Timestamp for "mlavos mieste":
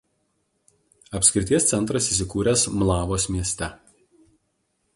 2.79-3.69